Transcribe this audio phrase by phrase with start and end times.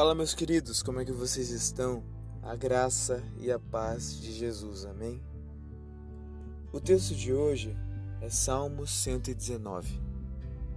[0.00, 2.02] Fala, meus queridos, como é que vocês estão?
[2.42, 5.22] A graça e a paz de Jesus, amém?
[6.72, 7.76] O texto de hoje
[8.22, 10.00] é Salmo 119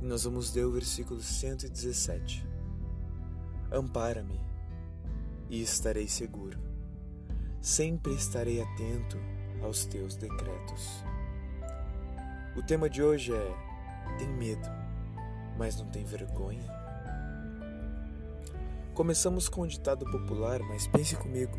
[0.01, 2.46] e nós vamos ler o versículo 117.
[3.72, 4.42] Ampara-me
[5.49, 6.60] e estarei seguro,
[7.62, 9.17] sempre estarei atento
[9.62, 11.01] aos teus decretos.
[12.58, 14.67] O tema de hoje é: tem medo,
[15.58, 16.82] mas não tem vergonha?
[18.93, 21.57] Começamos com um ditado popular, mas pense comigo.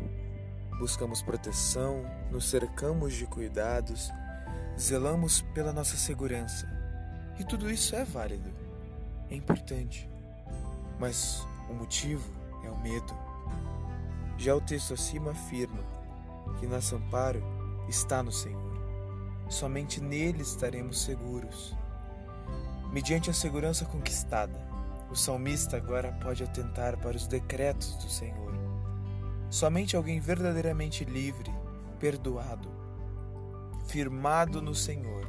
[0.79, 4.09] Buscamos proteção, nos cercamos de cuidados,
[4.79, 6.65] zelamos pela nossa segurança.
[7.37, 8.49] E tudo isso é válido,
[9.29, 10.09] é importante.
[10.97, 12.25] Mas o motivo
[12.63, 13.13] é o medo.
[14.37, 15.83] Já o texto acima afirma
[16.57, 17.43] que nosso amparo
[17.89, 18.79] está no Senhor.
[19.49, 21.75] Somente nele estaremos seguros.
[22.93, 24.57] Mediante a segurança conquistada,
[25.15, 28.53] o salmista agora pode atentar para os decretos do Senhor.
[29.49, 31.49] Somente alguém verdadeiramente livre,
[31.97, 32.69] perdoado,
[33.87, 35.25] firmado no Senhor,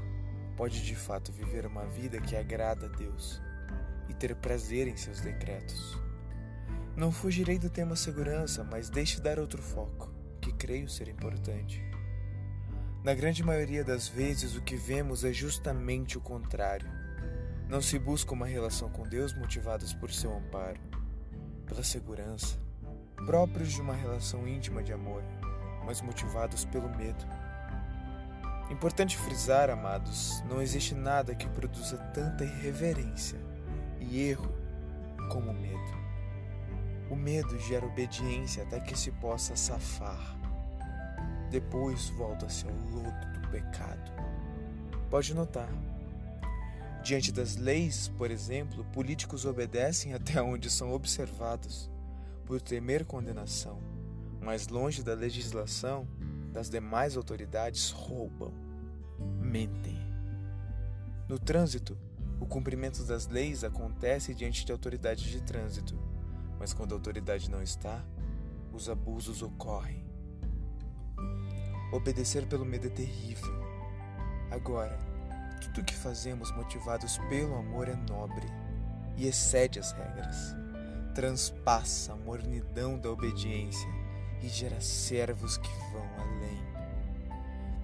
[0.57, 3.41] pode de fato viver uma vida que agrada a Deus
[4.09, 5.97] e ter prazer em seus decretos.
[6.97, 11.81] Não fugirei do tema segurança, mas deixe dar outro foco, que creio ser importante.
[13.05, 17.06] Na grande maioria das vezes, o que vemos é justamente o contrário
[17.69, 20.81] não se busca uma relação com Deus motivadas por seu amparo,
[21.67, 22.57] pela segurança,
[23.25, 25.23] próprios de uma relação íntima de amor,
[25.85, 27.27] mas motivados pelo medo.
[28.71, 33.39] Importante frisar, amados, não existe nada que produza tanta irreverência
[34.01, 34.53] e erro
[35.31, 36.07] como o medo.
[37.11, 40.37] O medo gera obediência até que se possa safar.
[41.51, 44.13] Depois volta-se ao lodo do pecado.
[45.09, 45.69] Pode notar,
[47.07, 51.89] Diante das leis, por exemplo, políticos obedecem até onde são observados,
[52.45, 53.79] por temer condenação,
[54.41, 56.09] mas longe da legislação,
[56.53, 58.53] das demais autoridades roubam,
[59.41, 59.97] mentem.
[61.29, 61.97] No trânsito,
[62.41, 65.97] o cumprimento das leis acontece diante de autoridade de trânsito,
[66.59, 68.05] mas quando a autoridade não está,
[68.73, 70.05] os abusos ocorrem.
[71.93, 73.55] Obedecer pelo medo é terrível.
[74.51, 74.99] Agora,
[75.77, 78.47] tudo que fazemos motivados pelo amor é nobre
[79.15, 80.57] e excede as regras.
[81.15, 83.87] Transpassa a mornidão da obediência
[84.43, 86.63] e gera servos que vão além.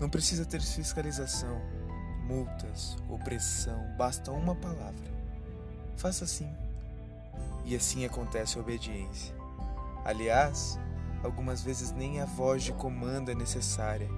[0.00, 1.60] Não precisa ter fiscalização,
[2.26, 5.12] multas, opressão, basta uma palavra.
[5.94, 6.50] Faça assim.
[7.66, 9.34] E assim acontece a obediência.
[10.02, 10.78] Aliás,
[11.22, 14.08] algumas vezes nem a voz de comando é necessária,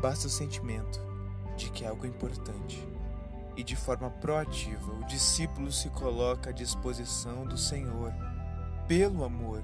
[0.00, 0.98] basta o sentimento
[1.54, 2.93] de que é algo importante.
[3.56, 8.12] E de forma proativa, o discípulo se coloca à disposição do Senhor,
[8.88, 9.62] pelo amor.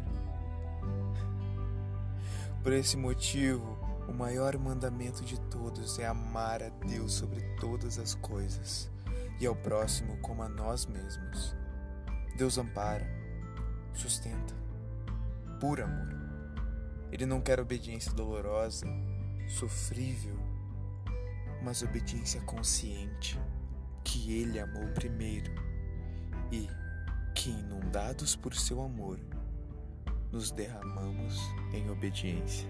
[2.62, 8.14] Por esse motivo, o maior mandamento de todos é amar a Deus sobre todas as
[8.14, 8.90] coisas
[9.40, 11.56] e ao próximo como a nós mesmos.
[12.36, 13.06] Deus ampara,
[13.94, 14.54] sustenta,
[15.60, 16.08] por amor.
[17.10, 18.86] Ele não quer obediência dolorosa,
[19.48, 20.38] sofrível,
[21.62, 23.40] mas obediência consciente,
[24.04, 25.52] que Ele amou primeiro
[26.50, 26.68] e
[27.34, 29.18] que, inundados por seu amor,
[30.32, 31.38] nos derramamos
[31.72, 32.68] em obediência.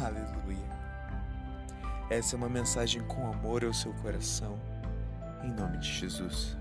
[0.00, 0.76] Aleluia!
[2.10, 4.60] Essa é uma mensagem com amor ao seu coração,
[5.42, 6.56] em nome de Jesus.